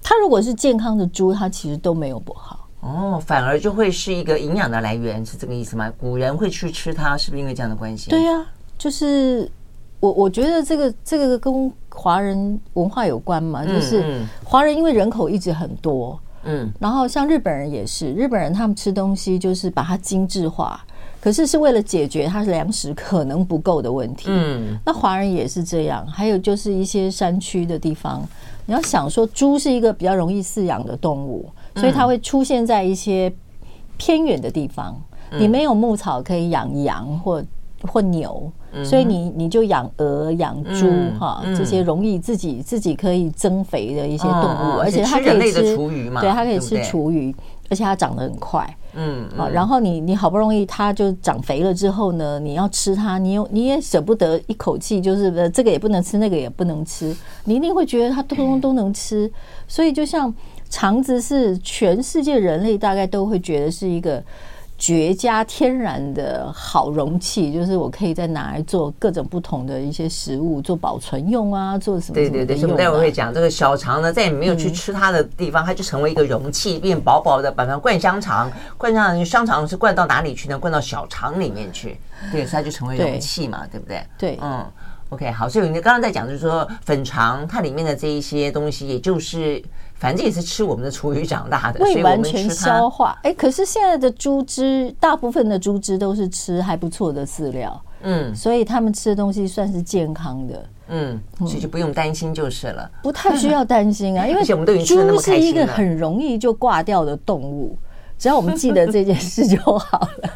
[0.03, 2.66] 它如果是健康的猪，它其实都没有不好。
[2.79, 5.91] 哦，反而就会是一个营养的来源，是这个意思吗？
[5.99, 8.09] 古人会去吃它，是不是因为这样的关系？
[8.09, 8.45] 对呀、啊，
[8.77, 9.49] 就是
[9.99, 20.79] 我我觉得这个这个跟华人文化有关嘛，就是华人因为人口一直很多，嗯，然后像日本人也是，日本人他们吃东西就是把它精致化，
[21.19, 28.23] 可是是为了解决它是粮食可能不够的问题，嗯，那华人也是这样，还有就是一些山区的地方，
[28.67, 31.49] 你要想说猪是一个比较容易饲养的动物。
[31.77, 33.31] 所以它会出现在一些
[33.97, 34.99] 偏远的地方，
[35.39, 37.43] 你没有牧草可以养羊或
[37.83, 38.51] 或牛，
[38.83, 40.87] 所以你你就养鹅、养猪
[41.19, 47.33] 哈，这些容易自己自己可以增肥的一些动物，而且它可以吃厨余嘛，对，它可以吃厨余，
[47.69, 59.31] 而且它长得很快，嗯，啊，然后你你好不容易它就长肥了之后呢，你要吃它，你又你也舍不得一口气，就是这个也不能吃，那个也不能吃，你一定会觉得它通通都能吃，
[59.67, 60.33] 所以就像。
[60.69, 64.23] 肠子是全世界人类大概都会觉得是一个
[64.77, 72.15] 绝佳天然的好容器，就是我可以在拿来做各种不同的一些食物，做保存用啊，做什么、啊？
[72.15, 80.59] 对对对，所以我们待会会讲这个小肠呢，再也没有去吃它的地方，嗯、它就成为一个容器，变薄薄的，把它灌香肠，灌上香肠是灌到哪里去呢？
[80.59, 81.97] 灌到小肠里面去，
[82.31, 84.03] 对，所以它就成为容器嘛，对，对不对？
[84.15, 84.63] 对，嗯
[85.09, 89.59] ，OK，好，所以你刚刚在讲就是说粉肠它里面的这一些东西，也就是。
[89.99, 93.17] 反正也是吃我们的厨余长大的，未完全消化。
[93.23, 104.43] 哎，可是现在的猪只，大部分的猪只都是吃还不错的饲料，嗯，所以他们吃的东西算是健康的，嗯，所以就不用担心就是了，不太需要担心啊， 因为
[104.85, 107.77] 猪是一个很容易就挂掉的动物，
[108.19, 110.29] 只要我们记得这件事就好了。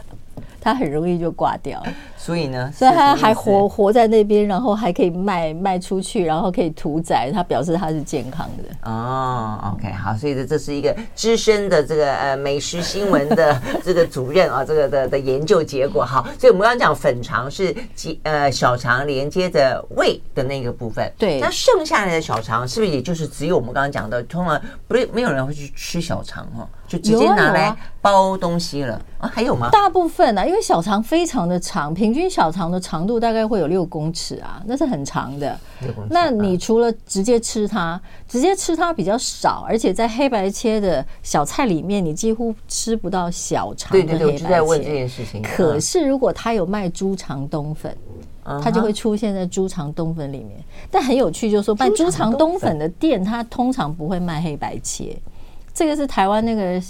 [0.63, 1.83] 它很容易就挂掉，
[2.23, 8.91] 所以呢，所以他还活活在那边，然后还可以卖卖出去，然后可以屠宰，他表示他是健康的。
[8.91, 16.05] 哦，OK，好，所以这这是一个资深的这个呃美食新闻的 这个主任啊，这个的的研究结果。
[16.05, 17.75] 好，所以我们刚刚讲粉肠是
[18.21, 26.69] 呃小肠连接着胃的那个部分，对，那剩下来的小肠是不是也就是只有我们刚刚讲的，通常不是没有人会去吃小肠哈？
[26.87, 29.31] 就直接拿来包东西了啊，啊？
[29.33, 29.69] 还有吗？
[29.71, 35.59] 大部分呢、啊，因为小肠非常的长，平均小肠的长度大概会有六公尺啊，那是很长的。
[36.09, 44.17] 那你除了直接吃它，直接吃它比较少，而且在黑白切的小菜里面，你几乎吃不到小肠的黑白切。
[44.17, 45.41] 对对对，我就在问这件事情。
[45.41, 47.95] 可是如果他有卖猪肠冬粉，
[48.61, 50.63] 它就会出现在猪肠冬粉里面。
[50.89, 55.15] 但很有趣，就是说卖猪肠冬粉的店，它通常不会卖黑白切。
[55.73, 56.81] 这个是台湾那个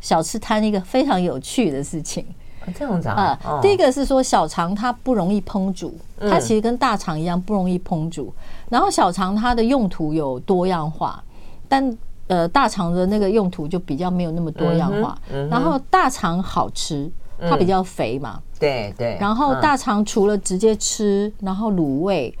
[0.00, 2.26] 小吃摊一个非常有趣的事情。
[2.74, 8.32] 这样子啊，第一个是说小肠它不容易烹煮，它其实跟大肠一样不容易烹煮。
[8.68, 11.22] 然后小肠它的用途有多样化，
[11.68, 11.96] 但
[12.28, 15.18] 呃大肠的那个用途就比较没有那么多样化。
[15.50, 17.10] 然后大肠好吃，
[17.48, 18.40] 它比较肥嘛。
[18.58, 19.16] 对对。
[19.20, 22.32] 然后大肠除了直接吃，然后卤味，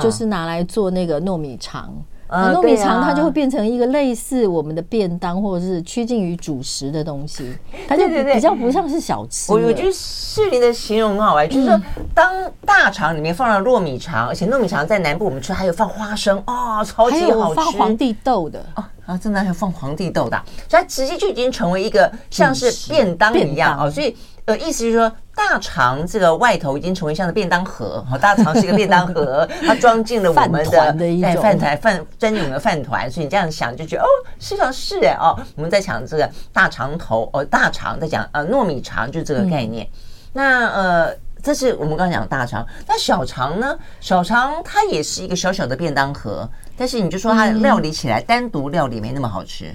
[0.00, 1.94] 就是拿来做那个糯米肠。
[2.28, 7.56] 很糯米肠它就会变成一个类似我们的便当，或者是趋近于主食的东西，
[7.88, 9.52] 它就比较不像是小吃。
[9.52, 11.80] 我我觉得士林的形容很好玩，就是说
[12.14, 12.32] 当
[12.64, 18.64] 大肠里面放了糯米肠，而且糯米肠在南部我们吃还有放花生啊，超级好吃，放皇帝豆的。
[18.74, 20.36] 啊啊，真的还有放皇帝豆的，
[20.68, 24.16] 所以它直接就已经成为一个像是便当一样啊，所以。
[24.46, 34.06] 呃，意思就是说，大肠这个外头已经成为像的便当盒，好，大肠是一个便当盒，它装进了我们的饭团哎饭团饭专用的饭团，所以你这样想就觉得哦，
[34.38, 39.84] 是啊是哎哦，我们在讲这个大肠头哦，大肠在讲呃糯米肠就是这个概念。
[39.84, 39.90] 嗯、
[40.32, 43.76] 那呃，这是我们刚刚讲大肠，那小肠呢？
[44.00, 49.74] 小肠它也是一个小小的便当盒，但是你就说它料理起来单独料理没那么好吃。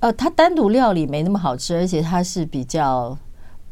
[0.00, 3.16] 呃，它单独料理没那么好吃，而且它是比较。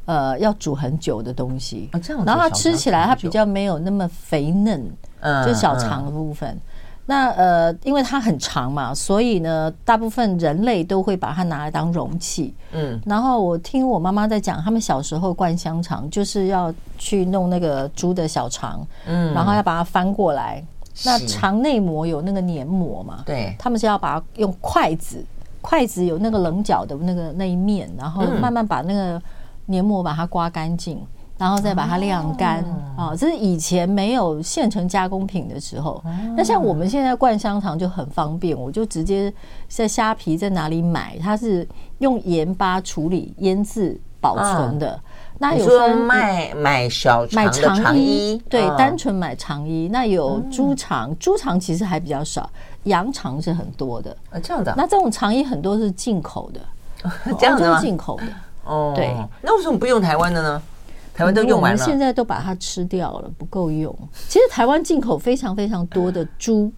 [0.07, 1.89] 呃，要煮很久的东西，
[2.27, 4.91] 然后它吃起来它比较没有那么肥嫩，
[5.47, 6.61] 就小肠的部分。
[7.07, 12.55] 那呃，因为它很长嘛，所以呢，大部分人类都会把它拿来当容器。
[12.73, 20.65] 嗯，然后我听我妈妈在讲，他们小时候灌香肠就是要去弄那个猪的小肠，嗯，然后要把它翻过来。
[21.05, 23.23] 那肠内膜有那个黏膜嘛？
[23.27, 25.25] 对，他们是要把它用筷子，
[25.61, 29.21] 筷子有那个棱角的那个那一面，然后慢慢把那个。
[29.67, 31.01] 黏膜把它刮干净，
[31.39, 32.65] 然后再把它晾干
[32.97, 33.15] 啊！
[33.17, 36.03] 这是以前没有现成加工品的时候。
[36.37, 39.33] 那像我们现在灌香肠就很方便，我就直接
[39.69, 41.67] 在虾皮在哪里买，它是
[41.99, 45.01] 用盐巴处理腌制保存的。
[45.37, 49.89] 那有说卖买小买肠衣，对，单纯买肠衣。
[49.91, 52.49] 那有猪肠，猪肠其实还比较少，
[52.85, 54.17] 羊肠是很多的。
[54.31, 54.73] 啊，这样的。
[54.77, 56.61] 那这种肠衣很多是进口的，
[57.37, 58.25] 这样的进口的。
[58.65, 60.63] 哦，对，那为什么不用台湾的呢？
[61.15, 63.97] 台湾都用完了，我们现在都把它吃掉了，不够用。
[64.29, 66.73] 其实台湾进口非常非常多的猪，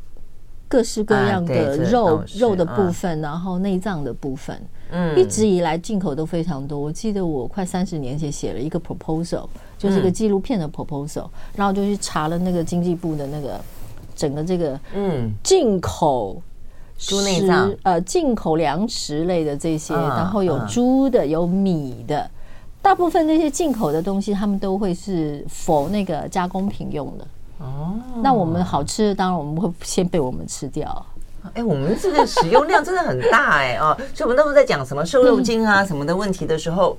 [0.69, 6.79] 各式各样的肉肉的部分，然后内脏的部分，嗯，一直以来进口都非常多。
[6.79, 9.47] 我记得我快三十年前写了一个 proposal，
[9.79, 13.59] 就是一个纪录片的 proposal，然后就去查了那个经济部的那个
[14.15, 16.43] 整个这个嗯进口。
[16.99, 22.29] 猪内脏，呃，进口粮食类的这些，然后有猪的，有米的，
[22.81, 27.27] 大部分那些进口的东西，他们都会是 for 那个加工品用的。
[27.59, 31.07] 哦，那我们好吃的，当然我们会先被我们吃掉。
[31.53, 33.97] 哎，我们这个使用量真的很大哎哦！
[34.15, 36.97] 所以我们那时候在讲什么瘦肉精啊什么的问题的时候，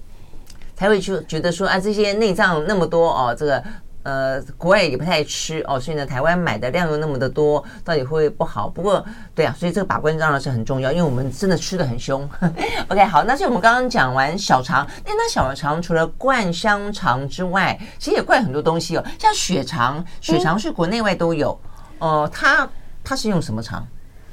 [0.75, 3.63] 才会去觉得说啊，这些内脏那么多哦，这个。
[4.07, 8.69] 呃，国外也不太吃哦，所以呢，台湾买的量又那么的多，到底会不会不好？
[8.69, 9.05] 不过，
[9.35, 12.25] 对啊，所以这个把关当然是很重要，因为我们真的吃的很凶。
[12.87, 21.49] OK，好，那所以我们刚刚讲完小肠，那那小肠除了灌香肠之外，其实也灌很多东西哦，像血肠，血肠是国内外都有。
[21.99, 22.69] 哦、呃，它
[23.03, 23.85] 它是用什么肠？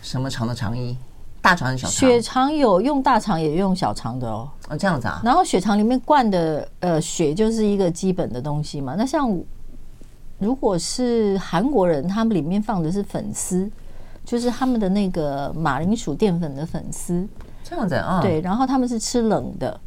[0.03, 0.97] 什么肠的肠衣？
[1.43, 2.09] 大肠还是小肠？
[2.09, 4.49] 血肠有用大肠也用小肠的哦。
[4.69, 5.21] 哦，这样子啊。
[5.25, 8.95] 然后血肠里面灌的呃血就是一个基本的东西嘛。
[8.97, 9.37] 那像。
[10.39, 13.71] 如果是韩国人，他们里面放的是粉丝，
[14.25, 17.27] 就是他们的那个马铃薯淀粉的粉丝，
[17.63, 18.21] 这样子啊？
[18.21, 19.81] 对，然后他们是吃冷的，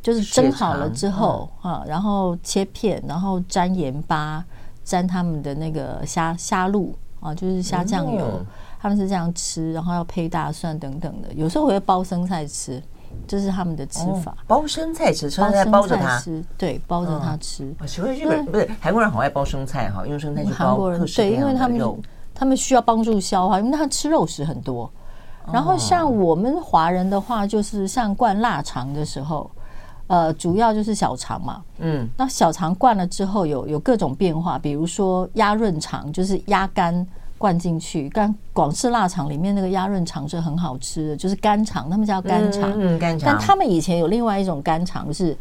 [0.00, 4.44] 就是蒸好了之后啊，然后切片，然后沾盐巴，
[4.84, 8.40] 沾他们的那个虾虾露啊，就是虾酱油，
[8.80, 12.82] 他们是这样吃，然后要配大蒜等等的，有时候我会包生菜吃。
[13.26, 17.74] 这是他们的吃法，哦、包生菜吃，生菜包着它吃，对，包着它吃。
[17.86, 20.56] 喜欢日本不是韩国人好爱包生菜哈，用生菜去包。
[20.56, 22.02] 韩国人对，因为他们
[22.34, 24.90] 他们需要帮助消化，因为他吃肉食很多。
[25.52, 29.50] 然后像我们华人的话，就是像灌腊肠的时候，
[30.06, 37.06] 呃，主要就是小肠嘛，嗯，那小肠灌了之后有有各种变化，比如说鸭润肠，就是鸭肝。
[37.38, 42.70] 灌进去，但广式腊肠里面那个鸭润肠是很好吃的，就是肝肠，他们叫肝肠。
[42.74, 43.32] 嗯，肝肠。
[43.32, 45.36] 但他们以前有另外一种肝肠，是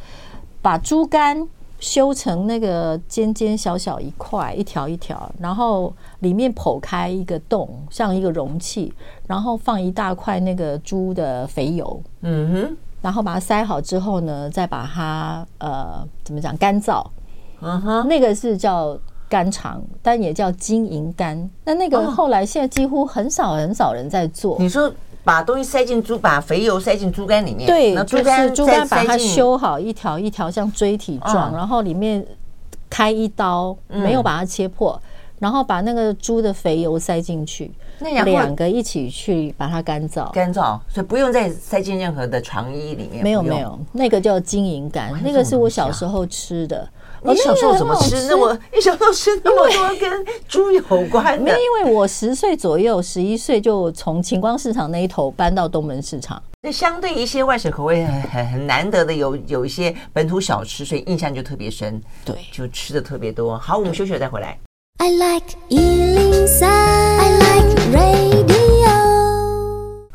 [0.61, 1.47] 把猪肝
[1.79, 8.93] 修成那个尖尖小小一块，一条一条，然后里面剖开一个洞，像一个容器，
[9.25, 12.01] 然后放一大块那个猪的肥油。
[12.21, 12.77] 嗯哼。
[13.01, 17.03] 然后把它塞好之后呢，再把它呃怎么讲干燥。
[17.61, 18.07] 嗯哼。
[18.07, 18.95] 那个是叫。
[19.29, 21.49] 肝肠，但也叫金银肝。
[21.65, 24.57] 那那个后来现在几乎很少很少人在做。
[24.59, 24.91] 你说
[25.23, 32.25] 把东西塞进猪，把肥油塞进猪肝里面，对，就是猪肝把它修好一条一条像锥体状，然后里面
[32.89, 34.97] 开一刀，没有把它切破，
[35.39, 37.69] 然后把那个猪的肥油塞进去，
[37.99, 43.21] 那两个一起去把它干燥，干燥，所以不用再塞进任何的肠衣里面。
[43.21, 46.87] 没有没有，那个叫金银肝，那个是我小时候吃的。
[47.23, 48.57] 你小时候怎么吃那么？
[48.73, 51.43] 你小时候吃那么多跟猪有关的？
[51.43, 56.41] 没有，因为我十岁左右，十一岁就从晴光市场那一头搬到东门市场。
[56.61, 62.01] 那相对一些外省口味很很很难得的，有有一些本土小吃，所以印象就特别深。
[62.25, 63.57] 对，就吃的特别多。
[63.57, 64.57] 好，我们休息了再回来。
[64.99, 67.56] I like 103, I like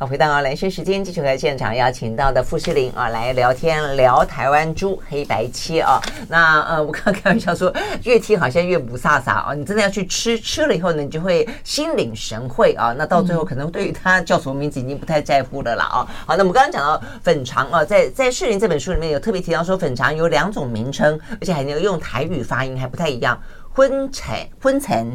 [0.07, 6.01] 回到啊，兰萱时间继续和现场邀请到的傅诗林啊来聊天，聊台湾猪黑白切啊。
[6.29, 7.73] 那呃，我刚刚开玩笑说，
[8.05, 9.55] 越听好像越不飒飒啊。
[9.55, 12.95] 你真的要去吃，吃了以后呢，你就会心领神会啊。
[12.99, 16.07] 那到最后可能对于它叫什么名字已经不太在乎了啦啊。
[16.27, 23.41] 好，那我们刚刚讲到粉肠啊，在在士林这本书里面有特别提到说，粉肠有两种名称，而且还能用台语发音，还不太一样。
[23.73, 25.07] 荤菜、荤菜。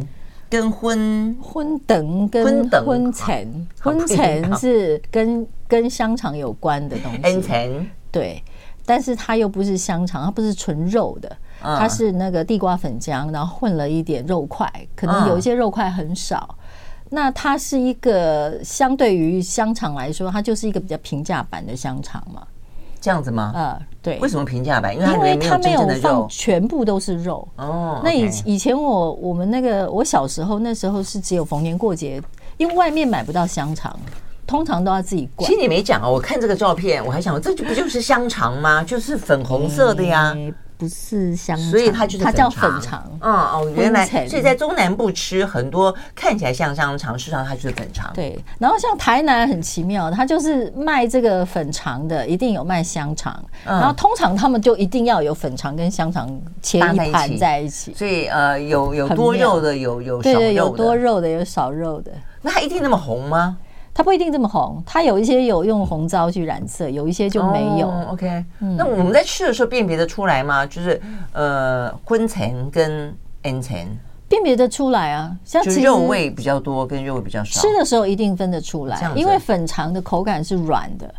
[0.49, 7.89] 跟荤荤等跟荤层，荤层是跟跟香肠有关的东西。
[8.11, 8.41] 对，
[8.85, 16.55] 但是它又不是香肠，它不是纯肉的，它是那个地瓜粉浆，然后混了一点肉块，可能有一些肉块很少。
[17.09, 22.45] 那它是一个相对于香肠来说，它就是一个比较平价版的香肠嘛。
[22.99, 23.51] 这样子吗？
[23.55, 24.19] 呃，对。
[24.19, 24.95] 为什么平价版？
[24.95, 27.47] 因为它没有放全部都是肉。
[27.57, 28.01] 哦。
[28.03, 32.21] 那以以前我我们那个我小时候那时候是只有逢年过节，
[32.57, 33.97] 因为外面买不到香肠，
[34.45, 35.47] 通常都要自己灌。
[35.47, 38.83] 其实你没讲哦，我看这个照片，我还想，这就不就是香肠吗？
[38.83, 40.35] 就是粉红色的呀。
[40.78, 43.03] 不是香肠，所以它就是它叫粉肠。
[43.19, 48.11] 嗯哦，原来所以在中南部吃很多看起来像香肠，事实上它就是粉肠。
[48.13, 53.43] 对，然后像台南很奇妙，它就是卖这个粉肠的，一定有卖香肠。
[53.65, 56.30] 然后通常他们就一定要有粉肠跟香肠
[56.61, 57.93] 切一盘在一起。
[57.93, 62.11] 所以呃，有有多肉的，有有少肉的，有多肉的，有少肉的。
[62.41, 63.57] 那它一定那么红吗？
[63.97, 67.87] 它不一定这么红，它有一些有用红糟去染色，有一些就没有。
[67.89, 70.63] Oh, OK，、嗯、那我们在吃的时候辨别得出来吗？
[70.67, 71.01] 就是
[71.33, 73.75] 呃，荤橙跟 N 橙
[74.29, 81.11] 辨别得出来啊，像其实肉味比较多跟肉味比较少，吃的时候一定分得出来，因为粉肠的口感是软的、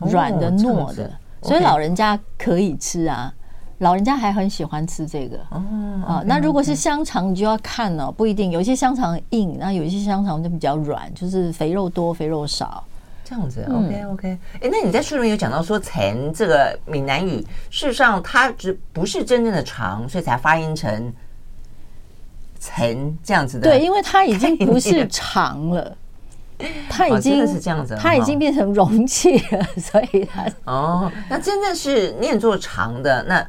[0.00, 1.08] 软、oh, 的、糯的，
[1.40, 3.32] 所以老人家可以吃啊。
[3.78, 5.62] 老人家还很喜欢吃这个哦
[6.06, 12.84] 啊，那如果是香肠，你就要看了，不一定，有一些香肠硬，那有一些香肠就比较软，就是肥肉多，肥肉少，
[13.24, 13.66] 这样子。
[13.68, 21.12] OK OK，哎，那你在书里面有讲到说“橙”这个闽南语，事实上它只不是真正的长，所以才发音成
[22.60, 23.68] “橙”这样子的。
[23.68, 25.96] 对，因为它已经不是肠了。
[26.88, 33.44] 它已经是这样子，它已经变成容器了，所以它哦，那真的是念作肠的那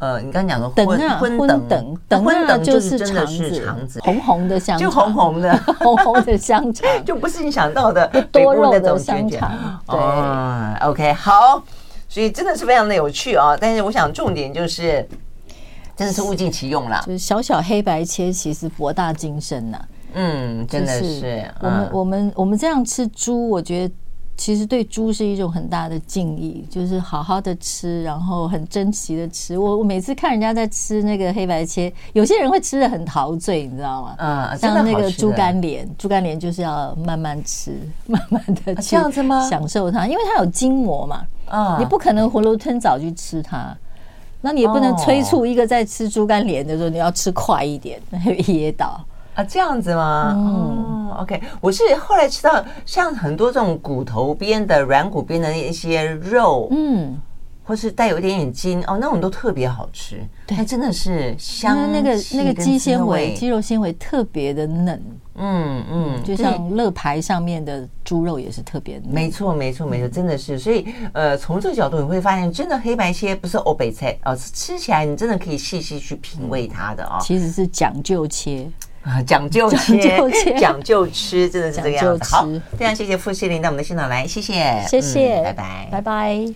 [0.00, 1.36] 呃，你刚刚讲的等啊，荤
[1.68, 9.80] 等，荤等就是真的是肠子，红红的香肠，就红红的红红的香肠， 就不是你想到的多肉的香肠。
[9.86, 9.98] 对
[10.88, 11.62] ，OK，好，
[12.08, 13.56] 所以真的是非常的有趣啊。
[13.58, 15.06] 但是我想重点就是，
[15.96, 17.02] 真的是物尽其用啦。
[17.06, 19.80] 就是小小黑白切，其实博大精深呐。
[20.14, 21.44] 嗯，真的是。
[21.60, 23.94] 我们我们我们这样吃猪，我觉得。
[24.36, 29.56] 其实对猪是一种很大的敬意，就是好好的吃，然后很珍惜的吃。
[29.56, 34.16] 我我每次看人家在吃那个黑白切，有些人会吃的很陶醉，你知道吗？
[34.18, 39.48] 嗯，像那个猪肝莲，猪肝莲就是要慢慢吃，慢慢的吃，这样子吗？
[39.48, 41.24] 享受它，因为它有筋膜嘛。
[41.46, 43.76] 啊，你不可能囫囵吞枣去吃它，
[44.40, 49.00] 那你也不能催促一个在吃猪肝莲的时候你要吃快一点， 那会噎到。
[49.34, 50.32] 啊，这样子吗？
[50.36, 57.20] 嗯、oh,，OK，我是后来吃到像很多这种骨头边的、软骨边的一些肉，嗯，
[57.64, 60.20] 或是带有一点点筋哦，那种都特别好吃。
[60.46, 65.02] 对，真的是香，那个那个肌纤维、肌肉纤维特别的嫩。
[65.36, 69.12] 嗯嗯，就像乐牌上面的猪肉也是特别嫩。
[69.12, 70.56] 没错，没错，没错，真的是。
[70.56, 77.18] 所以呃，从这个角度你会发现，真的黑白切不是欧北菜哦，吃起来你真的可以细细去品味它的哦。
[77.20, 78.70] 其实是讲究切。
[79.04, 80.18] 啊，讲究切，
[80.58, 82.34] 讲究吃，真的是这个样子。
[82.34, 82.48] 好，
[82.78, 86.46] 非常谢谢傅希林到我们的现场来，谢谢，谢谢，拜拜，拜拜。